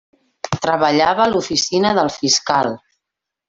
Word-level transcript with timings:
Treballava 0.63 1.27
a 1.27 1.29
l'oficina 1.35 1.95
del 2.01 2.13
fiscal. 2.19 2.77